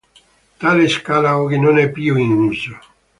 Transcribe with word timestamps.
Tale 0.57 0.87
scala 0.87 1.37
oggi 1.39 1.59
non 1.59 1.77
è 1.77 1.91
più 1.91 2.15
in 2.15 2.31
uso. 2.31 2.79